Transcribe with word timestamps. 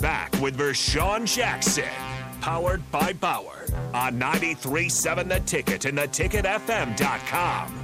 back 0.00 0.32
with 0.40 0.56
Vershawn 0.56 1.26
Jackson. 1.26 1.84
Powered 2.40 2.82
by 2.90 3.12
Bauer 3.12 3.66
on 3.92 4.18
93.7 4.18 5.28
The 5.28 5.40
Ticket 5.40 5.84
and 5.84 5.98
theticketfm.com. 5.98 7.79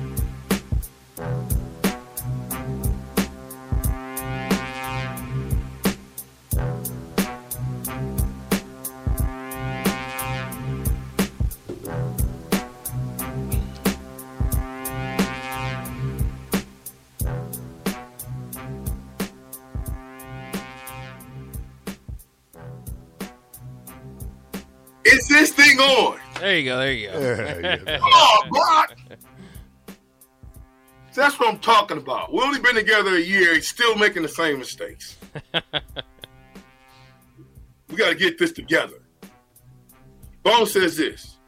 Is 25.76 25.86
this 25.86 25.88
thing 25.88 26.06
on? 26.06 26.18
There 26.40 26.58
you 26.58 26.64
go. 26.64 26.76
There 26.78 26.92
you 26.92 27.08
go. 27.08 27.20
Yeah, 27.20 27.76
yeah. 27.86 27.98
Oh, 28.02 28.42
Brock. 28.50 28.96
That's 31.14 31.40
what 31.40 31.48
I'm 31.48 31.58
talking 31.60 31.96
about. 31.96 32.32
We've 32.32 32.42
only 32.42 32.60
been 32.60 32.74
together 32.74 33.16
a 33.16 33.20
year, 33.20 33.54
he's 33.54 33.68
still 33.68 33.96
making 33.96 34.22
the 34.22 34.28
same 34.28 34.58
mistakes. 34.58 35.16
we 37.88 37.96
got 37.96 38.10
to 38.10 38.14
get 38.14 38.38
this 38.38 38.52
together. 38.52 38.98
Bone 40.42 40.66
says 40.66 40.96
this 40.96 41.38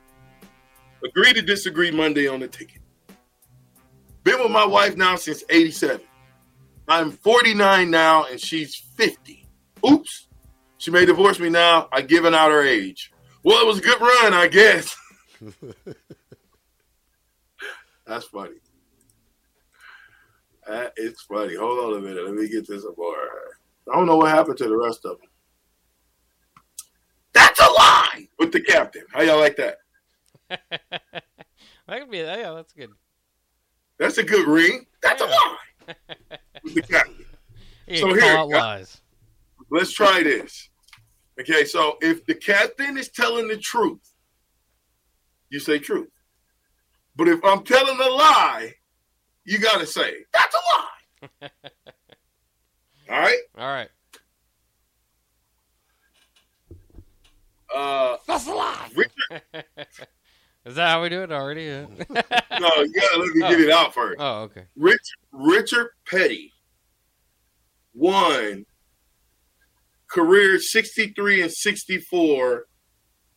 agree 1.04 1.32
to 1.32 1.42
disagree 1.42 1.90
Monday 1.90 2.26
on 2.26 2.40
the 2.40 2.48
ticket. 2.48 2.80
Been 4.24 4.40
with 4.40 4.50
my 4.50 4.66
wife 4.66 4.96
now 4.96 5.16
since 5.16 5.44
87. 5.48 6.00
I'm 6.88 7.12
49 7.12 7.90
now 7.90 8.24
and 8.24 8.40
she's 8.40 8.74
50. 8.74 9.46
Oops. 9.88 10.26
She 10.78 10.90
may 10.90 11.04
divorce 11.04 11.38
me 11.38 11.50
now. 11.50 11.88
I 11.92 12.00
given 12.00 12.34
out 12.34 12.50
her 12.50 12.62
age. 12.62 13.12
Well, 13.48 13.62
it 13.62 13.66
was 13.66 13.78
a 13.78 13.80
good 13.80 13.98
run, 13.98 14.34
I 14.34 14.46
guess. 14.46 14.94
That's 18.06 18.26
funny. 18.26 18.56
That 20.66 20.92
is 20.98 21.18
funny. 21.22 21.54
Hold 21.54 21.78
on 21.78 21.98
a 21.98 22.02
minute. 22.02 22.26
Let 22.26 22.34
me 22.34 22.46
get 22.50 22.68
this 22.68 22.84
up. 22.84 22.98
All 22.98 23.10
right. 23.10 23.54
I 23.90 23.96
don't 23.96 24.04
know 24.04 24.18
what 24.18 24.28
happened 24.28 24.58
to 24.58 24.68
the 24.68 24.76
rest 24.76 25.06
of 25.06 25.18
them. 25.18 25.30
That's 27.32 27.58
a 27.58 27.70
lie 27.70 28.28
with 28.38 28.52
the 28.52 28.60
captain. 28.60 29.04
How 29.14 29.22
y'all 29.22 29.40
like 29.40 29.56
that? 29.56 29.78
that 30.50 30.70
could 31.88 32.10
be. 32.10 32.18
Yeah, 32.18 32.52
that's 32.52 32.74
good. 32.74 32.90
That's 33.98 34.18
a 34.18 34.24
good 34.24 34.46
ring. 34.46 34.84
That's 35.02 35.22
a 35.22 35.24
lie 35.24 35.56
with 36.62 36.74
the 36.74 36.82
captain. 36.82 37.14
You 37.86 37.96
So 37.96 38.12
here, 38.12 38.42
lies. 38.42 39.00
Let's 39.70 39.90
try 39.92 40.22
this. 40.22 40.68
Okay, 41.40 41.64
so 41.64 41.96
if 42.00 42.24
the 42.26 42.34
captain 42.34 42.98
is 42.98 43.08
telling 43.10 43.46
the 43.48 43.56
truth, 43.56 44.00
you 45.50 45.60
say 45.60 45.78
truth. 45.78 46.08
But 47.16 47.28
if 47.28 47.44
I'm 47.44 47.62
telling 47.64 47.98
a 48.00 48.08
lie, 48.10 48.74
you 49.44 49.58
got 49.58 49.80
to 49.80 49.86
say, 49.86 50.14
that's 50.34 50.54
a 50.54 50.58
lie. 51.38 51.50
All 53.10 53.20
right? 53.20 53.38
All 53.56 53.66
right. 53.68 53.88
Uh, 57.74 58.16
That's 58.26 58.46
a 58.46 58.52
lie. 58.54 58.88
Richard, 58.94 59.42
Is 60.64 60.74
that 60.74 60.88
how 60.88 61.02
we 61.02 61.08
do 61.10 61.22
it 61.22 61.30
already? 61.30 61.66
No, 61.68 61.86
you 62.82 62.92
got 62.92 63.10
to 63.12 63.18
let 63.18 63.34
me 63.34 63.40
get 63.40 63.60
it 63.60 63.70
out 63.70 63.94
first. 63.94 64.16
oh, 64.18 64.40
okay. 64.42 64.64
Rich, 64.74 65.12
Richard 65.32 65.90
Petty 66.10 66.52
won 67.94 68.66
career 70.10 70.58
63 70.58 71.42
and 71.42 71.52
64 71.52 72.64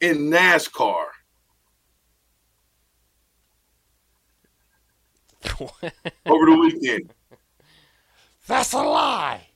in 0.02 0.30
NASCAR. 0.30 1.06
over 5.60 6.46
the 6.46 6.58
weekend. 6.60 7.12
That's 8.48 8.74
a 8.74 8.82
lie. 8.84 9.48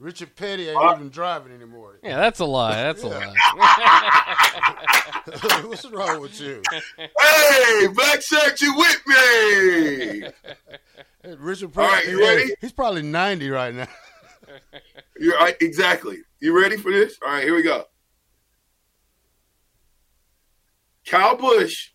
Richard 0.00 0.34
Petty 0.36 0.68
ain't 0.68 0.76
Uh, 0.76 0.94
even 0.96 1.08
driving 1.08 1.52
anymore. 1.52 1.98
Yeah, 2.02 2.16
that's 2.16 2.40
a 2.40 2.44
lie. 2.44 2.74
That's 2.74 3.02
a 3.04 3.08
lie. 3.08 3.34
What's 5.66 5.84
wrong 5.86 6.20
with 6.20 6.38
you? 6.40 6.60
Hey, 6.98 7.86
Black 7.94 8.20
Shirt, 8.20 8.60
you 8.60 8.74
with 8.76 9.00
me? 9.06 10.24
Richard 11.38 11.66
All 11.76 11.86
Petty. 11.88 11.92
right, 11.94 12.08
you 12.08 12.20
ready? 12.20 12.54
He's 12.60 12.72
probably 12.72 13.02
90 13.02 13.48
right 13.50 13.74
now. 13.74 13.86
You're 15.18 15.36
right, 15.36 15.56
exactly. 15.60 16.18
You 16.40 16.58
ready 16.58 16.76
for 16.76 16.90
this? 16.90 17.18
All 17.24 17.32
right, 17.32 17.44
here 17.44 17.54
we 17.54 17.62
go. 17.62 17.84
Kyle 21.06 21.36
Busch 21.36 21.90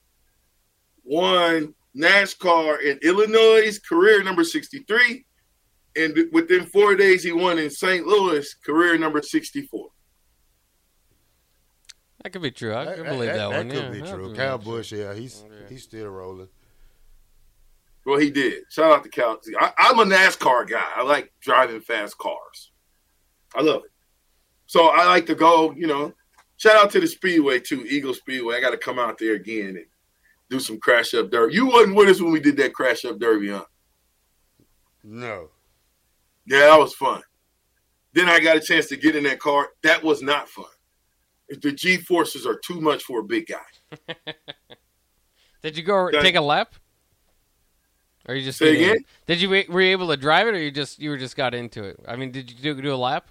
won 1.03 1.73
NASCAR 1.95 2.81
in 2.81 2.99
Illinois, 3.01 3.79
career 3.79 4.23
number 4.23 4.43
63. 4.43 5.25
And 5.95 6.15
within 6.31 6.65
four 6.67 6.95
days, 6.95 7.23
he 7.23 7.31
won 7.31 7.57
in 7.57 7.69
St. 7.69 8.05
Louis, 8.05 8.53
career 8.63 8.97
number 8.97 9.21
64. 9.21 9.89
That 12.23 12.31
could 12.33 12.41
be 12.41 12.51
true. 12.51 12.75
I 12.75 12.95
can 12.95 13.05
believe 13.05 13.33
that, 13.33 13.49
one. 13.49 13.67
That 13.69 13.75
could 13.75 13.95
yeah, 13.95 14.01
be 14.01 14.09
true. 14.09 14.27
could 14.27 14.37
Kyle 14.37 14.59
true. 14.59 14.73
Busch, 14.73 14.91
yeah, 14.91 15.13
he's 15.13 15.43
Okay. 15.43 15.73
he's 15.73 15.83
still 15.83 16.07
rolling. 16.07 16.49
Well, 18.09 18.17
he 18.17 18.31
did. 18.31 18.63
Shout 18.71 18.91
out 18.91 19.03
to 19.03 19.09
Cal. 19.09 19.39
I, 19.59 19.71
I'm 19.77 19.99
a 19.99 20.03
NASCAR 20.03 20.67
guy. 20.67 20.83
I 20.95 21.03
like 21.03 21.31
driving 21.41 21.79
fast 21.79 22.17
cars. 22.17 22.71
I 23.53 23.61
love 23.61 23.83
it. 23.85 23.91
So 24.65 24.87
I 24.87 25.05
like 25.05 25.27
to 25.27 25.35
go, 25.35 25.73
you 25.73 25.85
know, 25.85 26.13
shout 26.57 26.75
out 26.83 26.89
to 26.93 26.99
the 26.99 27.05
Speedway 27.05 27.59
too, 27.59 27.85
Eagle 27.87 28.15
Speedway. 28.15 28.55
I 28.55 28.61
got 28.61 28.71
to 28.71 28.77
come 28.77 28.97
out 28.97 29.19
there 29.19 29.35
again 29.35 29.75
and 29.77 29.85
do 30.49 30.59
some 30.59 30.79
crash 30.79 31.13
up 31.13 31.29
derby. 31.29 31.53
You 31.53 31.67
wasn't 31.67 31.95
with 31.97 32.09
us 32.09 32.19
when 32.19 32.31
we 32.31 32.39
did 32.39 32.57
that 32.57 32.73
crash 32.73 33.05
up 33.05 33.19
derby, 33.19 33.49
huh? 33.49 33.65
No. 35.03 35.49
Yeah, 36.47 36.61
that 36.61 36.79
was 36.79 36.95
fun. 36.95 37.21
Then 38.13 38.27
I 38.27 38.39
got 38.39 38.57
a 38.57 38.59
chance 38.59 38.87
to 38.87 38.97
get 38.97 39.15
in 39.15 39.23
that 39.25 39.37
car. 39.37 39.69
That 39.83 40.03
was 40.03 40.23
not 40.23 40.49
fun. 40.49 40.65
The 41.61 41.71
G 41.73 41.97
forces 41.97 42.47
are 42.47 42.57
too 42.65 42.81
much 42.81 43.03
for 43.03 43.19
a 43.19 43.23
big 43.23 43.45
guy. 43.45 44.15
Did 45.61 45.77
you 45.77 45.83
go 45.83 46.07
Okay. 46.07 46.21
take 46.21 46.35
a 46.35 46.41
lap? 46.41 46.73
Or 48.27 48.35
you 48.35 48.43
just 48.43 48.59
Say 48.59 48.75
again? 48.75 49.05
Did 49.27 49.41
you 49.41 49.49
were 49.49 49.81
you 49.81 49.91
able 49.91 50.07
to 50.09 50.17
drive 50.17 50.47
it, 50.47 50.53
or 50.53 50.59
you 50.59 50.71
just 50.71 50.99
you 50.99 51.09
were 51.09 51.17
just 51.17 51.35
got 51.35 51.53
into 51.53 51.83
it? 51.83 51.99
I 52.07 52.15
mean, 52.15 52.31
did 52.31 52.51
you 52.51 52.75
do, 52.75 52.81
do 52.81 52.93
a 52.93 52.95
lap? 52.95 53.27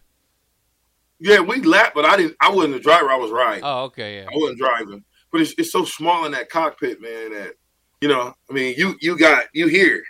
Yeah, 1.21 1.41
we 1.41 1.61
lapped, 1.63 1.95
but 1.95 2.05
I 2.05 2.17
didn't. 2.17 2.37
I 2.41 2.51
wasn't 2.51 2.75
the 2.75 2.81
driver. 2.81 3.11
I 3.11 3.17
was 3.17 3.31
riding. 3.31 3.65
Oh, 3.65 3.85
okay, 3.85 4.19
yeah. 4.19 4.29
I 4.33 4.37
wasn't 4.37 4.59
driving, 4.59 5.05
but 5.31 5.41
it's, 5.41 5.55
it's 5.59 5.73
so 5.73 5.85
small 5.85 6.25
in 6.27 6.33
that 6.33 6.49
cockpit, 6.49 7.01
man. 7.01 7.33
That 7.33 7.55
you 8.01 8.09
know, 8.09 8.33
I 8.49 8.53
mean, 8.53 8.75
you 8.77 8.97
you 9.01 9.19
got 9.19 9.47
you 9.53 9.67
here, 9.67 10.03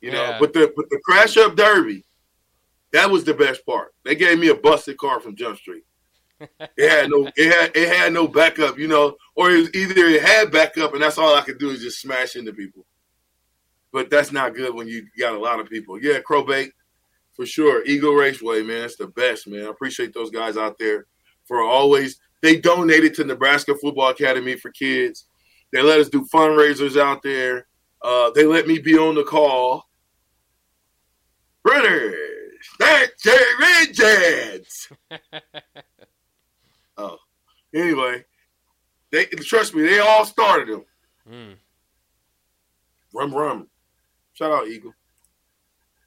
you 0.00 0.12
know. 0.12 0.36
But 0.38 0.52
the 0.52 0.72
but 0.74 0.88
the 0.90 1.00
crash 1.04 1.36
up 1.36 1.56
derby, 1.56 2.04
that 2.92 3.10
was 3.10 3.24
the 3.24 3.34
best 3.34 3.66
part. 3.66 3.92
They 4.04 4.14
gave 4.14 4.38
me 4.38 4.48
a 4.48 4.54
busted 4.54 4.98
car 4.98 5.20
from 5.20 5.36
Jump 5.36 5.58
Street. 5.58 5.84
It 6.76 6.90
had 6.90 7.08
no 7.08 7.30
it 7.36 7.52
had 7.52 7.70
it 7.76 7.88
had 7.88 8.12
no 8.12 8.26
backup, 8.26 8.76
you 8.76 8.88
know, 8.88 9.16
or 9.36 9.52
it 9.52 9.76
either 9.76 10.06
it 10.06 10.22
had 10.22 10.50
backup 10.50 10.92
and 10.92 11.00
that's 11.00 11.16
all 11.16 11.36
I 11.36 11.42
could 11.42 11.58
do 11.58 11.70
is 11.70 11.80
just 11.80 12.00
smash 12.00 12.34
into 12.34 12.52
people. 12.52 12.84
But 13.92 14.10
that's 14.10 14.32
not 14.32 14.54
good 14.54 14.74
when 14.74 14.88
you 14.88 15.06
got 15.18 15.34
a 15.34 15.38
lot 15.38 15.60
of 15.60 15.68
people. 15.68 16.02
Yeah, 16.02 16.18
Crowbait, 16.20 16.70
for 17.34 17.44
sure. 17.44 17.84
Eagle 17.84 18.14
Raceway, 18.14 18.62
man, 18.62 18.84
it's 18.84 18.96
the 18.96 19.08
best, 19.08 19.46
man. 19.46 19.66
I 19.66 19.68
appreciate 19.68 20.14
those 20.14 20.30
guys 20.30 20.56
out 20.56 20.78
there 20.78 21.06
for 21.44 21.62
always. 21.62 22.18
They 22.40 22.58
donated 22.58 23.14
to 23.14 23.24
Nebraska 23.24 23.74
Football 23.74 24.10
Academy 24.10 24.56
for 24.56 24.70
kids. 24.70 25.26
They 25.72 25.82
let 25.82 26.00
us 26.00 26.08
do 26.08 26.26
fundraisers 26.32 27.00
out 27.00 27.22
there. 27.22 27.66
Uh, 28.02 28.30
they 28.34 28.44
let 28.44 28.66
me 28.66 28.78
be 28.78 28.98
on 28.98 29.14
the 29.14 29.24
call. 29.24 29.84
Runners, 31.64 32.14
that's 32.78 33.22
Jets. 33.92 34.88
oh, 36.96 37.16
anyway, 37.72 38.24
they 39.12 39.26
trust 39.26 39.74
me. 39.74 39.82
They 39.82 40.00
all 40.00 40.24
started 40.24 40.68
them. 40.68 40.84
Mm. 41.30 41.54
Rum 43.14 43.32
rum. 43.34 43.68
Shout 44.34 44.52
out 44.52 44.68
Eagle. 44.68 44.92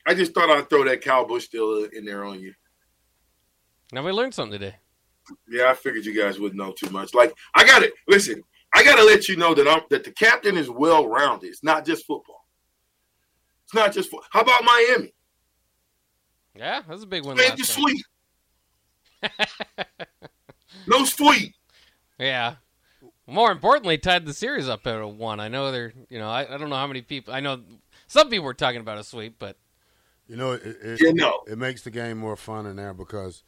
I 0.07 0.13
just 0.13 0.33
thought 0.33 0.49
I'd 0.49 0.69
throw 0.69 0.83
that 0.85 1.01
Cal 1.01 1.25
Busch 1.25 1.45
still 1.45 1.85
in 1.85 2.05
there 2.05 2.23
on 2.23 2.39
you. 2.39 2.53
Now 3.91 4.03
we 4.03 4.11
learned 4.11 4.33
something 4.33 4.59
today. 4.59 4.75
Yeah, 5.49 5.69
I 5.69 5.73
figured 5.73 6.05
you 6.05 6.15
guys 6.19 6.39
wouldn't 6.39 6.59
know 6.59 6.71
too 6.73 6.89
much. 6.89 7.13
Like 7.13 7.33
I 7.55 7.65
got 7.65 7.79
to 7.79 7.91
listen. 8.07 8.41
I 8.73 8.83
got 8.83 8.97
to 8.97 9.03
let 9.03 9.27
you 9.27 9.37
know 9.37 9.53
that 9.53 9.67
I'm 9.67 9.81
that 9.89 10.03
the 10.03 10.11
captain 10.11 10.57
is 10.57 10.69
well 10.69 11.07
rounded. 11.07 11.47
It's 11.47 11.63
not 11.63 11.85
just 11.85 12.05
football. 12.05 12.45
It's 13.63 13.73
not 13.73 13.93
just. 13.93 14.11
Fo- 14.11 14.21
How 14.31 14.41
about 14.41 14.63
Miami? 14.63 15.13
Yeah, 16.55 16.81
that's 16.87 17.03
a 17.03 17.07
big 17.07 17.25
one. 17.25 17.37
Just 17.37 17.73
sweet. 17.73 18.03
no 20.87 21.03
sweet. 21.05 21.53
Yeah. 22.19 22.55
More 23.27 23.51
importantly, 23.51 23.97
tied 23.97 24.25
the 24.25 24.33
series 24.33 24.69
up 24.69 24.85
at 24.85 25.01
a 25.01 25.07
one. 25.07 25.39
I 25.39 25.47
know 25.47 25.71
they're, 25.71 25.93
you 26.09 26.19
know, 26.19 26.29
I, 26.29 26.53
I 26.53 26.57
don't 26.57 26.69
know 26.69 26.75
how 26.75 26.85
many 26.87 27.01
people. 27.01 27.33
I 27.33 27.39
know 27.39 27.61
some 28.07 28.29
people 28.29 28.45
were 28.45 28.53
talking 28.53 28.81
about 28.81 28.97
a 28.97 29.03
sweep, 29.03 29.35
but 29.39 29.57
You 30.27 30.37
know, 30.37 30.53
it, 30.53 30.63
it, 30.63 31.01
You 31.01 31.13
know. 31.13 31.43
it 31.47 31.57
makes 31.57 31.83
the 31.83 31.91
game 31.91 32.17
more 32.17 32.35
fun 32.35 32.65
in 32.65 32.77
there 32.77 32.93
because 32.93 33.43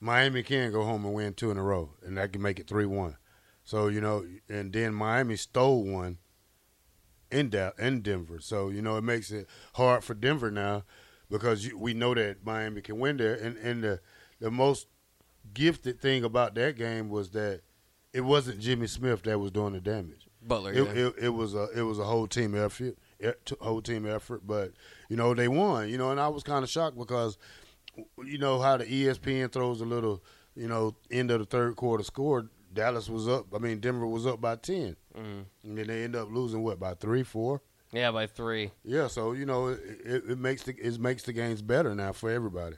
Miami 0.00 0.42
can 0.42 0.72
go 0.72 0.84
home 0.84 1.04
and 1.04 1.14
win 1.14 1.34
two 1.34 1.50
in 1.50 1.56
a 1.56 1.62
row, 1.62 1.90
and 2.04 2.16
that 2.16 2.32
can 2.32 2.42
make 2.42 2.58
it 2.58 2.66
three 2.66 2.86
one. 2.86 3.16
So 3.64 3.88
you 3.88 4.00
know, 4.00 4.24
and 4.48 4.72
then 4.72 4.94
Miami 4.94 5.36
stole 5.36 5.84
one 5.84 6.18
in 7.30 7.50
da- 7.50 7.72
in 7.78 8.00
Denver. 8.02 8.38
So 8.40 8.68
you 8.68 8.82
know, 8.82 8.96
it 8.96 9.02
makes 9.02 9.30
it 9.30 9.48
hard 9.74 10.04
for 10.04 10.14
Denver 10.14 10.50
now 10.50 10.84
because 11.30 11.66
you, 11.66 11.76
we 11.76 11.92
know 11.94 12.14
that 12.14 12.44
Miami 12.44 12.80
can 12.82 12.98
win 12.98 13.16
there. 13.16 13.34
And 13.34 13.56
and 13.56 13.82
the 13.82 14.00
the 14.40 14.50
most 14.50 14.86
gifted 15.54 16.00
thing 16.00 16.24
about 16.24 16.54
that 16.54 16.76
game 16.76 17.08
was 17.08 17.30
that 17.30 17.62
it 18.12 18.20
wasn't 18.20 18.60
Jimmy 18.60 18.86
Smith 18.86 19.22
that 19.24 19.38
was 19.38 19.50
doing 19.50 19.72
the 19.72 19.80
damage. 19.80 20.28
Butler. 20.42 20.72
It, 20.72 20.84
yeah. 20.84 21.06
it, 21.06 21.14
it 21.22 21.28
was 21.30 21.54
a 21.54 21.68
it 21.74 21.82
was 21.82 21.98
a 21.98 22.04
whole 22.04 22.26
team 22.28 22.54
effort, 22.54 22.78
t- 22.78 22.94
whole 23.60 23.82
team 23.82 24.06
effort. 24.06 24.46
But 24.46 24.72
you 25.08 25.16
know 25.16 25.34
they 25.34 25.48
won. 25.48 25.88
You 25.88 25.98
know, 25.98 26.10
and 26.10 26.20
I 26.20 26.28
was 26.28 26.42
kind 26.42 26.62
of 26.62 26.70
shocked 26.70 26.98
because 26.98 27.38
you 28.24 28.38
know 28.38 28.58
how 28.60 28.76
the 28.76 28.84
ESPN 28.84 29.50
throws 29.52 29.80
a 29.80 29.84
little 29.86 30.22
you 30.54 30.68
know 30.68 30.96
end 31.10 31.30
of 31.30 31.40
the 31.40 31.46
third 31.46 31.76
quarter 31.76 32.04
score. 32.04 32.48
Dallas 32.72 33.08
was 33.08 33.26
up. 33.28 33.46
I 33.54 33.58
mean 33.58 33.80
Denver 33.80 34.06
was 34.06 34.26
up 34.26 34.40
by 34.40 34.56
ten, 34.56 34.96
Mhm. 35.16 35.44
and 35.64 35.78
then 35.78 35.86
they 35.86 36.04
end 36.04 36.14
up 36.16 36.28
losing 36.30 36.62
what 36.62 36.78
by 36.78 36.94
three, 36.94 37.22
four. 37.22 37.62
yeah, 37.92 38.10
by 38.10 38.26
three. 38.26 38.70
Yeah, 38.84 39.06
so 39.06 39.32
you 39.32 39.46
know 39.46 39.68
it, 39.68 39.80
it, 40.04 40.24
it 40.32 40.38
makes 40.38 40.62
the 40.64 40.74
it 40.74 41.00
makes 41.00 41.22
the 41.22 41.32
games 41.32 41.62
better 41.62 41.94
now 41.94 42.12
for 42.12 42.30
everybody. 42.30 42.76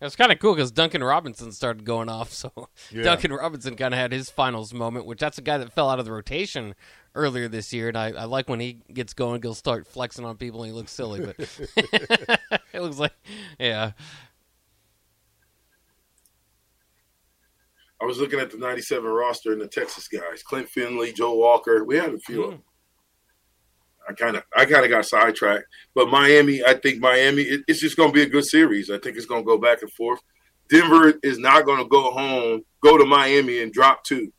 It 0.00 0.04
was 0.04 0.16
kind 0.16 0.32
of 0.32 0.38
cool 0.38 0.54
because 0.54 0.72
Duncan 0.72 1.02
Robinson 1.02 1.52
started 1.52 1.84
going 1.84 2.08
off. 2.08 2.32
So 2.32 2.50
Yeah. 2.90 3.04
Duncan 3.04 3.32
Robinson 3.32 3.76
kind 3.76 3.94
of 3.94 4.00
had 4.00 4.12
his 4.12 4.28
finals 4.28 4.74
moment, 4.74 5.06
which 5.06 5.20
that's 5.20 5.38
a 5.38 5.42
guy 5.42 5.58
that 5.58 5.72
fell 5.72 5.88
out 5.88 5.98
of 5.98 6.04
the 6.04 6.12
rotation 6.12 6.74
earlier 7.14 7.48
this 7.48 7.72
year. 7.72 7.88
And 7.88 7.96
I, 7.96 8.08
I 8.08 8.24
like 8.24 8.48
when 8.48 8.60
he 8.60 8.80
gets 8.92 9.14
going, 9.14 9.40
he'll 9.40 9.54
start 9.54 9.86
flexing 9.86 10.24
on 10.24 10.36
people 10.36 10.62
and 10.62 10.72
he 10.72 10.76
looks 10.76 10.92
silly. 10.92 11.24
But 11.24 11.36
it 12.72 12.82
looks 12.82 12.98
like, 12.98 13.14
yeah. 13.58 13.92
I 18.02 18.04
was 18.04 18.18
looking 18.18 18.40
at 18.40 18.50
the 18.50 18.58
97 18.58 19.08
roster 19.08 19.52
and 19.52 19.60
the 19.60 19.68
Texas 19.68 20.08
guys, 20.08 20.42
Clint 20.42 20.68
Finley, 20.68 21.12
Joe 21.12 21.34
Walker. 21.34 21.84
We 21.84 21.96
had 21.96 22.12
a 22.12 22.18
few 22.18 22.42
hmm. 22.42 22.42
of 22.42 22.50
them. 22.50 22.62
I 24.08 24.12
kind 24.12 24.36
of 24.36 24.42
I 24.56 24.64
kind 24.64 24.84
of 24.84 24.90
got 24.90 25.06
sidetracked, 25.06 25.66
but 25.94 26.08
Miami, 26.08 26.62
I 26.64 26.74
think 26.74 27.00
Miami, 27.00 27.42
it, 27.42 27.62
it's 27.66 27.80
just 27.80 27.96
going 27.96 28.10
to 28.10 28.14
be 28.14 28.22
a 28.22 28.28
good 28.28 28.44
series. 28.44 28.90
I 28.90 28.98
think 28.98 29.16
it's 29.16 29.26
going 29.26 29.42
to 29.42 29.46
go 29.46 29.58
back 29.58 29.82
and 29.82 29.92
forth. 29.92 30.20
Denver 30.68 31.14
is 31.22 31.38
not 31.38 31.66
going 31.66 31.78
to 31.78 31.88
go 31.88 32.10
home, 32.10 32.62
go 32.82 32.96
to 32.96 33.04
Miami 33.04 33.62
and 33.62 33.72
drop 33.72 34.04
two. 34.04 34.32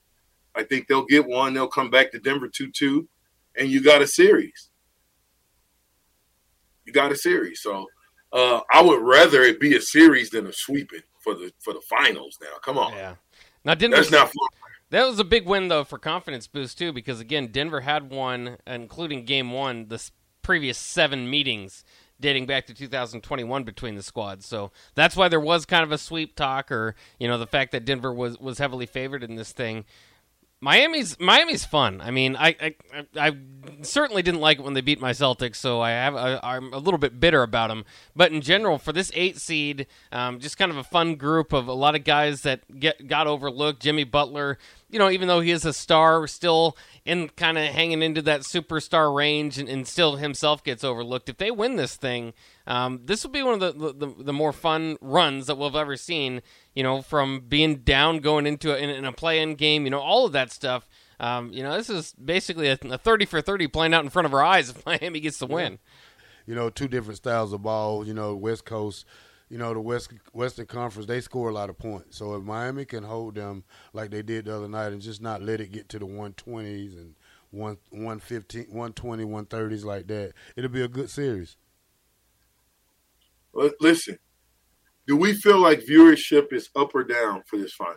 I 0.55 0.63
think 0.63 0.87
they'll 0.87 1.05
get 1.05 1.27
one. 1.27 1.53
They'll 1.53 1.67
come 1.67 1.89
back 1.89 2.11
to 2.11 2.19
Denver 2.19 2.47
two 2.47 2.71
two, 2.71 3.07
and 3.57 3.69
you 3.69 3.83
got 3.83 4.01
a 4.01 4.07
series. 4.07 4.69
You 6.85 6.93
got 6.93 7.11
a 7.11 7.15
series. 7.15 7.61
So 7.61 7.87
uh, 8.31 8.61
I 8.71 8.81
would 8.81 9.01
rather 9.01 9.41
it 9.41 9.59
be 9.59 9.75
a 9.75 9.81
series 9.81 10.29
than 10.29 10.47
a 10.47 10.53
sweeping 10.53 11.01
for 11.19 11.33
the 11.33 11.51
for 11.59 11.73
the 11.73 11.81
finals. 11.89 12.37
Now, 12.41 12.57
come 12.63 12.77
on, 12.77 12.93
Yeah. 12.93 13.15
Now, 13.63 13.73
Denver, 13.73 13.97
that's 13.97 14.11
not 14.11 14.27
fun. 14.27 14.49
That 14.95 15.09
was 15.09 15.19
a 15.19 15.25
big 15.25 15.45
win 15.45 15.67
though 15.67 15.83
for 15.83 15.99
confidence 15.99 16.47
boost 16.47 16.77
too, 16.77 16.93
because 16.93 17.19
again, 17.19 17.47
Denver 17.47 17.81
had 17.81 18.09
won, 18.09 18.55
including 18.65 19.25
Game 19.25 19.51
One, 19.51 19.89
the 19.89 20.01
previous 20.41 20.77
seven 20.77 21.29
meetings 21.29 21.83
dating 22.17 22.45
back 22.45 22.65
to 22.67 22.73
2021 22.73 23.65
between 23.65 23.95
the 23.95 24.01
squads. 24.01 24.45
So 24.45 24.71
that's 24.93 25.17
why 25.17 25.27
there 25.27 25.37
was 25.37 25.65
kind 25.65 25.83
of 25.83 25.91
a 25.91 25.97
sweep 25.97 26.37
talk, 26.37 26.71
or 26.71 26.95
you 27.19 27.27
know, 27.27 27.37
the 27.37 27.45
fact 27.45 27.73
that 27.73 27.83
Denver 27.83 28.13
was 28.13 28.39
was 28.39 28.57
heavily 28.57 28.85
favored 28.85 29.21
in 29.21 29.35
this 29.35 29.51
thing. 29.51 29.83
Miami's 30.61 31.19
Miami's 31.19 31.65
fun. 31.65 32.01
I 32.01 32.11
mean, 32.11 32.35
I, 32.35 32.55
I 32.59 32.75
I 33.15 33.37
certainly 33.81 34.23
didn't 34.23 34.39
like 34.39 34.57
it 34.57 34.63
when 34.63 34.73
they 34.73 34.81
beat 34.81 35.01
my 35.01 35.11
Celtics, 35.11 35.57
so 35.57 35.81
I 35.81 35.91
have 35.91 36.15
I'm 36.15 36.73
a 36.73 36.77
little 36.77 36.97
bit 36.97 37.19
bitter 37.19 37.43
about 37.43 37.67
them. 37.67 37.83
But 38.15 38.31
in 38.31 38.41
general, 38.41 38.77
for 38.77 38.93
this 38.93 39.11
eight 39.13 39.37
seed, 39.37 39.87
um, 40.11 40.39
just 40.39 40.57
kind 40.57 40.71
of 40.71 40.77
a 40.77 40.83
fun 40.83 41.15
group 41.15 41.51
of 41.51 41.67
a 41.67 41.73
lot 41.73 41.93
of 41.93 42.03
guys 42.03 42.41
that 42.41 42.79
get 42.79 43.07
got 43.07 43.27
overlooked. 43.27 43.81
Jimmy 43.81 44.05
Butler, 44.05 44.57
you 44.89 44.99
know, 44.99 45.09
even 45.09 45.27
though 45.27 45.39
he 45.39 45.51
is 45.51 45.65
a 45.65 45.73
star, 45.73 46.27
still 46.27 46.77
in 47.05 47.29
kind 47.29 47.57
of 47.57 47.65
hanging 47.65 48.01
into 48.01 48.21
that 48.23 48.41
superstar 48.41 49.13
range, 49.15 49.57
and, 49.57 49.67
and 49.67 49.87
still 49.87 50.17
himself 50.17 50.63
gets 50.63 50.83
overlooked. 50.83 51.29
If 51.29 51.37
they 51.37 51.51
win 51.51 51.75
this 51.75 51.95
thing, 51.95 52.33
um, 52.67 53.01
this 53.03 53.23
will 53.23 53.31
be 53.31 53.43
one 53.43 53.55
of 53.55 53.59
the, 53.59 53.93
the 53.93 54.23
the 54.23 54.33
more 54.33 54.53
fun 54.53 54.97
runs 55.01 55.47
that 55.47 55.57
we've 55.57 55.75
ever 55.75 55.97
seen. 55.97 56.41
You 56.75 56.83
know, 56.83 57.01
from 57.01 57.41
being 57.47 57.77
down 57.77 58.19
going 58.19 58.45
into 58.45 58.73
a, 58.73 58.77
in, 58.77 58.89
in 58.89 59.05
a 59.05 59.11
play-in 59.11 59.55
game, 59.55 59.85
you 59.85 59.89
know, 59.89 60.01
all 60.01 60.25
of 60.25 60.33
that 60.33 60.51
stuff. 60.51 60.87
Um, 61.19 61.51
you 61.51 61.63
know, 61.63 61.75
this 61.77 61.89
is 61.89 62.13
basically 62.13 62.67
a, 62.67 62.77
a 62.83 62.97
thirty 62.97 63.25
for 63.25 63.41
thirty 63.41 63.67
playing 63.67 63.93
out 63.93 64.03
in 64.03 64.09
front 64.09 64.25
of 64.25 64.33
our 64.33 64.43
eyes 64.43 64.69
if 64.69 64.85
Miami 64.85 65.19
gets 65.19 65.39
the 65.39 65.47
win. 65.47 65.79
You 66.45 66.53
know, 66.53 66.69
two 66.69 66.87
different 66.87 67.17
styles 67.17 67.53
of 67.53 67.63
ball. 67.63 68.05
You 68.05 68.13
know, 68.13 68.35
West 68.35 68.65
Coast. 68.65 69.05
You 69.55 69.59
know, 69.59 69.73
the 69.73 69.79
West 69.79 70.11
Western 70.33 70.65
Conference 70.65 71.07
they 71.07 71.21
score 71.21 71.47
a 71.49 71.53
lot 71.53 71.69
of 71.69 71.77
points. 71.77 72.17
So 72.17 72.35
if 72.35 72.43
Miami 72.43 72.83
can 72.83 73.05
hold 73.05 73.35
them 73.35 73.63
like 73.93 74.11
they 74.11 74.21
did 74.21 74.43
the 74.43 74.53
other 74.57 74.67
night 74.67 74.91
and 74.91 75.01
just 75.01 75.21
not 75.21 75.41
let 75.41 75.61
it 75.61 75.71
get 75.71 75.87
to 75.87 75.97
the 75.97 76.05
120s 76.05 76.97
and 76.97 77.15
one 77.51 77.77
115, 77.89 78.63
120, 78.63 79.23
130s 79.23 79.85
like 79.85 80.07
that, 80.07 80.33
it'll 80.57 80.69
be 80.69 80.81
a 80.81 80.89
good 80.89 81.09
series. 81.09 81.55
Listen, 83.79 84.19
do 85.07 85.15
we 85.15 85.31
feel 85.33 85.59
like 85.59 85.85
viewership 85.85 86.51
is 86.51 86.69
up 86.75 86.93
or 86.93 87.05
down 87.05 87.41
for 87.47 87.55
this 87.55 87.71
final? 87.71 87.95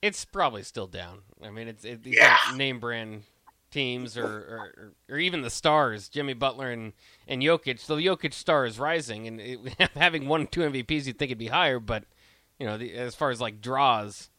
It's 0.00 0.24
probably 0.24 0.62
still 0.62 0.86
down. 0.86 1.22
I 1.42 1.50
mean, 1.50 1.66
it's 1.66 1.84
it, 1.84 2.04
these 2.04 2.18
Yeah. 2.18 2.38
aren't 2.46 2.56
name 2.56 2.78
brand 2.78 3.24
teams 3.70 4.16
or, 4.16 4.24
or 4.24 4.92
or 5.08 5.18
even 5.18 5.42
the 5.42 5.50
stars, 5.50 6.08
Jimmy 6.08 6.34
Butler 6.34 6.70
and 6.70 6.92
and 7.26 7.42
Jokic. 7.42 7.80
So 7.80 7.96
the 7.96 8.06
Jokic 8.06 8.32
star 8.32 8.66
is 8.66 8.78
rising, 8.78 9.26
and 9.26 9.40
it, 9.40 9.90
having 9.94 10.28
one 10.28 10.46
two 10.46 10.60
MVPs, 10.60 11.06
you'd 11.06 11.18
think 11.18 11.30
it'd 11.30 11.38
be 11.38 11.48
higher, 11.48 11.78
but 11.78 12.04
you 12.58 12.66
know, 12.66 12.78
the, 12.78 12.94
as 12.94 13.14
far 13.14 13.30
as 13.30 13.40
like 13.40 13.60
draws. 13.60 14.30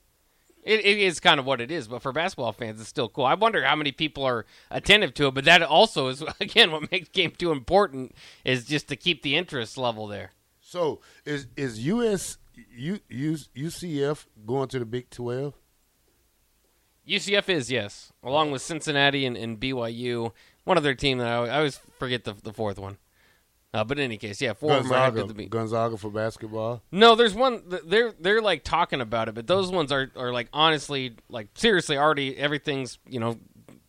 It, 0.64 0.82
it 0.82 0.98
is 0.98 1.22
kind 1.22 1.40
of 1.40 1.46
what 1.46 1.62
it 1.62 1.72
is, 1.72 1.88
but 1.88 2.02
for 2.02 2.12
basketball 2.12 2.52
fans, 2.52 2.82
it's 2.82 2.90
still 2.90 3.08
cool. 3.08 3.24
I 3.24 3.36
wonder 3.36 3.64
how 3.64 3.78
many 3.78 3.94
people 3.94 4.26
are 4.26 4.46
attentive 4.70 5.14
to 5.14 5.28
it, 5.28 5.34
but 5.34 5.46
that 5.46 5.62
also 5.62 6.10
is 6.10 6.22
again 6.42 6.72
what 6.72 6.92
makes 6.92 7.08
game 7.10 7.32
two 7.38 7.52
important 7.52 8.14
is 8.44 8.66
just 8.66 8.90
to 8.90 8.98
keep 8.98 9.22
the 9.22 9.38
interest 9.38 9.78
level 9.78 10.08
there. 10.08 10.32
So 10.60 11.00
is 11.26 11.48
is 11.56 11.80
US 11.86 12.38
U, 12.76 13.00
U, 13.10 13.38
UCF 13.56 14.26
going 14.46 14.68
to 14.70 14.80
the 14.80 14.86
Big 14.86 15.10
12? 15.10 15.54
UCF 17.08 17.50
is 17.50 17.72
yes, 17.72 18.12
along 18.24 18.52
with 18.52 18.62
Cincinnati 18.62 19.26
and, 19.26 19.38
and 19.38 19.60
BYU. 19.60 20.32
One 20.66 20.78
other 20.78 20.94
team 20.94 21.20
that 21.20 21.28
I, 21.28 21.46
I 21.48 21.58
always 21.58 21.80
forget 22.00 22.24
the 22.26 22.34
the 22.34 22.54
fourth 22.54 22.78
one. 22.78 22.98
Uh, 23.74 23.84
but 23.84 24.00
in 24.00 24.06
any 24.06 24.18
case, 24.18 24.42
yeah, 24.42 24.54
four 24.54 24.74
of 24.74 24.84
them 24.84 24.92
are 24.94 25.12
Gonzaga, 25.12 25.28
to 25.28 25.34
be. 25.34 25.46
Gonzaga 25.46 25.98
for 25.98 26.10
basketball. 26.10 26.82
No, 26.92 27.16
there's 27.16 27.34
one. 27.34 27.64
They're 27.86 28.14
they're 28.20 28.42
like 28.42 28.64
talking 28.64 29.02
about 29.02 29.30
it, 29.30 29.36
but 29.36 29.48
those 29.48 29.70
ones 29.72 29.92
are 29.92 30.12
are 30.16 30.32
like 30.32 30.50
honestly, 30.52 31.16
like 31.30 31.50
seriously, 31.54 31.98
already 31.98 32.36
everything's 32.38 32.98
you 33.08 33.20
know 33.20 33.38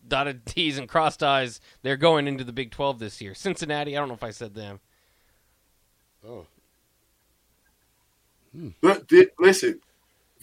dotted 0.07 0.45
T's 0.45 0.77
and 0.77 0.87
crossed 0.87 1.23
I's. 1.23 1.59
They're 1.81 1.97
going 1.97 2.27
into 2.27 2.43
the 2.43 2.53
Big 2.53 2.71
Twelve 2.71 2.99
this 2.99 3.19
year. 3.21 3.33
Cincinnati, 3.33 3.95
I 3.95 3.99
don't 3.99 4.09
know 4.09 4.13
if 4.15 4.23
I 4.23 4.31
said 4.31 4.53
them. 4.53 4.79
Oh, 6.27 6.45
Look, 8.81 9.07
di- 9.07 9.27
Listen, 9.39 9.79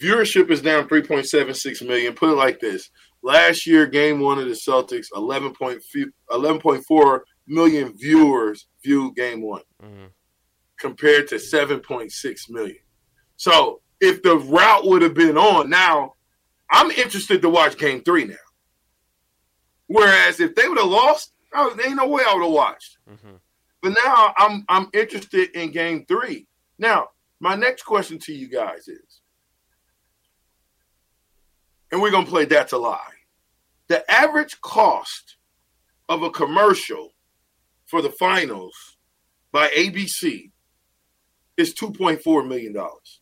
viewership 0.01 0.49
is 0.51 0.61
down 0.61 0.87
3.76 0.87 1.85
million. 1.87 2.13
Put 2.13 2.29
it 2.31 2.35
like 2.35 2.59
this: 2.59 2.89
last 3.23 3.65
year, 3.67 3.85
Game 3.87 4.19
One 4.19 4.39
of 4.39 4.45
the 4.45 4.51
Celtics, 4.53 5.07
11.4 6.29 7.19
million 7.47 7.97
viewers 7.97 8.67
viewed 8.83 9.15
Game 9.15 9.41
One, 9.41 9.61
Mhm. 9.83 10.09
compared 10.79 11.27
to 11.29 11.35
7.6 11.39 12.49
million. 12.49 12.77
So, 13.37 13.81
if 13.99 14.21
the 14.21 14.37
route 14.37 14.85
would 14.85 15.01
have 15.01 15.13
been 15.13 15.37
on, 15.37 15.69
now 15.69 16.13
I'm 16.69 16.91
interested 16.91 17.41
to 17.41 17.49
watch 17.49 17.77
Game 17.77 18.01
Three 18.03 18.25
now. 18.25 18.35
Whereas 19.87 20.39
if 20.39 20.53
they 20.55 20.67
would 20.67 20.77
have 20.77 20.87
lost, 20.87 21.33
I, 21.53 21.73
there 21.75 21.87
ain't 21.87 21.95
no 21.95 22.07
way 22.07 22.23
I 22.27 22.33
would 22.33 22.43
have 22.43 22.51
watched. 22.51 22.97
Mhm. 23.09 23.39
But 23.81 23.95
now 24.05 24.33
I'm 24.37 24.65
I'm 24.67 24.89
interested 24.93 25.49
in 25.51 25.71
game 25.71 26.05
three. 26.07 26.45
Now, 26.77 27.09
my 27.39 27.55
next 27.55 27.83
question 27.83 28.19
to 28.19 28.33
you 28.33 28.47
guys 28.49 28.87
is, 28.87 29.21
and 31.91 32.01
we're 32.01 32.11
gonna 32.11 32.25
play 32.25 32.45
that's 32.45 32.73
a 32.73 32.77
lie. 32.77 32.99
The 33.87 34.09
average 34.11 34.59
cost 34.61 35.37
of 36.09 36.23
a 36.23 36.29
commercial 36.29 37.13
for 37.85 38.01
the 38.01 38.09
finals 38.11 38.97
by 39.51 39.69
ABC 39.69 40.51
is 41.55 41.73
two 41.73 41.91
point 41.91 42.21
four 42.21 42.43
million 42.43 42.73
dollars. 42.73 43.21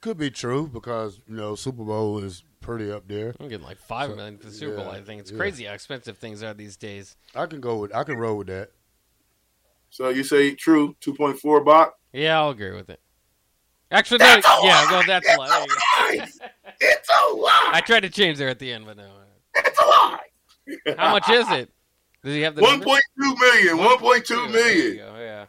could 0.00 0.18
be 0.18 0.30
true 0.30 0.68
because 0.68 1.20
you 1.26 1.34
know 1.34 1.54
Super 1.54 1.82
Bowl 1.82 2.18
is 2.22 2.44
pretty 2.60 2.90
up 2.92 3.08
there. 3.08 3.34
I'm 3.40 3.48
getting 3.48 3.66
like 3.66 3.78
five 3.78 4.10
So, 4.10 4.16
million 4.16 4.36
for 4.38 4.46
the 4.46 4.52
Super 4.52 4.76
Bowl. 4.76 4.84
yeah, 4.86 4.90
I 4.98 5.00
think 5.02 5.20
it's 5.22 5.30
yeah. 5.30 5.36
crazy 5.38 5.64
how 5.64 5.72
expensive 5.72 6.18
things 6.18 6.42
are 6.42 6.52
these 6.54 6.76
days. 6.76 7.16
I 7.34 7.46
can 7.46 7.60
go 7.60 7.76
with 7.78 7.94
I 7.94 8.04
can 8.04 8.16
roll 8.18 8.36
with 8.36 8.48
that. 8.48 8.70
So 9.90 10.08
you 10.10 10.22
say 10.24 10.54
true, 10.54 10.94
two 11.00 11.14
point 11.14 11.38
four 11.38 11.62
bot? 11.62 11.94
Yeah, 12.12 12.38
I'll 12.38 12.50
agree 12.50 12.72
with 12.72 12.90
it. 12.90 13.00
Actually, 13.94 14.18
no, 14.18 14.24
That's 14.24 14.46
a 14.46 14.50
yeah, 14.64 14.80
lie! 14.80 14.90
go. 14.90 15.02
That's 15.06 15.28
a 15.28 15.38
lie. 15.38 15.66
There 16.00 16.14
you 16.14 16.20
go. 16.20 16.26
It's 16.80 17.08
a 17.08 17.34
lie. 17.36 17.70
I 17.72 17.80
tried 17.80 18.00
to 18.00 18.10
change 18.10 18.38
there 18.38 18.48
at 18.48 18.58
the 18.58 18.72
end, 18.72 18.86
but 18.86 18.96
no. 18.96 19.06
It's 19.54 19.80
a 19.80 19.86
lie. 19.86 20.18
How 20.98 21.12
much 21.12 21.30
is 21.30 21.48
it? 21.52 21.70
Does 22.24 22.34
he 22.34 22.40
have 22.40 22.56
the 22.56 22.62
One 22.62 22.72
number? 22.72 22.86
point 22.86 23.02
two 23.16 23.36
million. 23.36 23.78
One 23.78 23.98
point 23.98 24.26
two 24.26 24.46
oh, 24.48 24.50
There 24.50 24.76
you 24.76 24.96
go, 24.96 25.14
Yeah. 25.18 25.46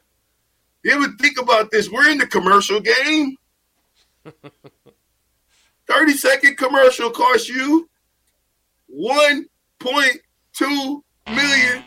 You 0.84 0.92
ever 0.92 1.08
think 1.20 1.42
about 1.42 1.72
this? 1.72 1.90
We're 1.90 2.12
in 2.12 2.20
the 2.20 2.28
commercial 2.28 2.80
game. 2.80 3.36
30 5.88 6.14
second 6.14 6.58
commercial 6.58 7.10
costs 7.10 7.50
you 7.50 7.90
$1.2 8.96 11.02
million. 11.28 11.84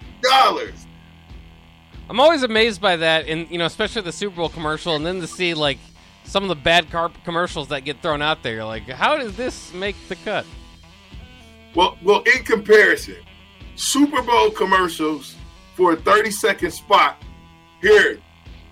I'm 2.11 2.21
always 2.21 2.43
amazed 2.43 2.81
by 2.81 2.97
that, 2.97 3.29
and 3.29 3.49
you 3.51 3.59
know, 3.59 3.67
especially 3.67 4.03
the 4.03 4.13
Super 4.13 4.37
Bowl 4.37 4.49
commercial, 4.49 4.97
and 4.97 5.05
then 5.07 5.21
to 5.21 5.27
see 5.27 5.55
like 5.55 5.79
some 6.29 6.43
of 6.43 6.49
the 6.49 6.57
bad 6.57 6.91
car 6.91 7.11
commercials 7.25 7.69
that 7.69 7.85
get 7.85 8.01
thrown 8.03 8.23
out 8.23 8.43
there. 8.43 8.55
You're 8.55 8.65
like, 8.65 8.89
how 8.89 9.17
does 9.17 9.37
this 9.37 9.73
make 9.73 9.97
the 10.09 10.17
cut? 10.17 10.45
Well, 11.75 11.99
well, 12.03 12.23
in 12.23 12.45
comparison, 12.45 13.17
Super 13.77 14.23
Bowl 14.23 14.51
commercials 14.51 15.35
for 15.75 15.93
a 15.93 15.97
30 15.97 16.31
second 16.31 16.71
spot 16.71 17.17
here, 17.81 18.19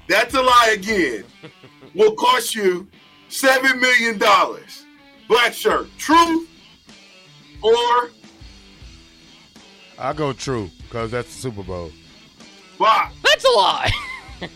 that's 0.08 0.34
a 0.34 0.42
lie 0.42 0.70
again, 0.74 1.24
will 1.94 2.14
cost 2.14 2.54
you 2.54 2.86
$7 3.30 3.80
million. 3.80 4.20
Black 5.28 5.52
shirt, 5.52 5.88
true 5.98 6.46
or 7.62 8.10
I 9.98 10.12
go 10.12 10.32
true 10.32 10.70
because 10.82 11.10
that's 11.10 11.34
the 11.34 11.42
Super 11.42 11.62
Bowl. 11.62 11.90
Bob? 12.78 13.12
That's 13.24 13.44
a 13.44 13.50
lie. 13.50 13.90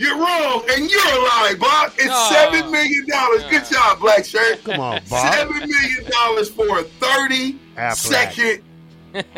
You're 0.00 0.16
wrong, 0.16 0.62
and 0.72 0.90
you're 0.90 0.98
a 0.98 1.18
lie, 1.18 1.54
Bob. 1.60 1.92
It's 1.98 2.06
Oh. 2.10 2.50
$7 2.50 2.70
million. 2.70 3.04
Good 3.50 3.66
job, 3.70 4.00
Black 4.00 4.24
shirt. 4.24 4.64
Come 4.64 4.80
on, 4.80 5.02
Bob. 5.10 5.34
$7 5.34 5.50
million 5.68 6.44
for 6.46 6.78
a 6.78 6.84
thirty-second 6.84 8.62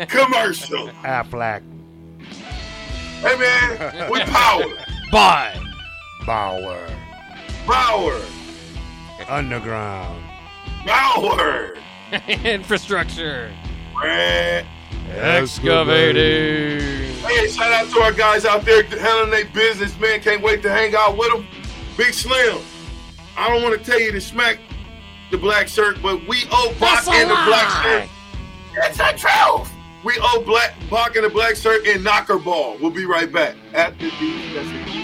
commercial. 0.07 0.87
Affleck, 1.03 1.63
Hey, 3.19 3.37
man, 3.37 4.09
with 4.09 4.23
power. 4.29 4.63
Bye. 5.11 5.59
Bauer, 6.25 6.87
Power. 7.65 8.21
Underground, 9.27 10.23
Power. 10.85 11.75
Infrastructure. 12.45 13.51
Man. 14.01 14.65
Excavating. 15.11 16.79
Hey, 17.25 17.47
shout 17.47 17.71
out 17.71 17.89
to 17.91 17.99
our 18.01 18.11
guys 18.11 18.45
out 18.45 18.65
there 18.65 18.83
handling 18.83 19.29
their 19.29 19.45
business, 19.45 19.97
man. 19.99 20.19
Can't 20.19 20.41
wait 20.41 20.61
to 20.63 20.69
hang 20.69 20.95
out 20.95 21.17
with 21.17 21.31
them. 21.31 21.45
Big 21.97 22.13
Slim. 22.13 22.59
I 23.37 23.49
don't 23.49 23.63
want 23.63 23.77
to 23.77 23.83
tell 23.83 23.99
you 23.99 24.11
to 24.11 24.21
smack 24.21 24.59
the 25.31 25.37
black 25.37 25.67
shirt, 25.67 26.01
but 26.01 26.27
we 26.27 26.43
owe 26.51 26.73
Bach 26.79 27.05
That's 27.05 27.07
a 27.07 27.11
and 27.11 27.29
the 27.29 27.35
black 27.45 27.83
shirt. 27.83 28.09
That's 28.75 28.97
the 28.97 29.13
truth. 29.17 29.71
We 30.03 30.17
owe 30.21 30.43
Black 30.45 30.75
Bach 30.89 31.15
and 31.15 31.23
the 31.23 31.29
black 31.29 31.55
shirt 31.55 31.87
and 31.87 32.03
Knocker 32.03 32.37
Ball. 32.37 32.77
We'll 32.79 32.91
be 32.91 33.05
right 33.05 33.31
back 33.31 33.55
after 33.73 34.09
these 34.19 34.53
messages. 34.53 35.02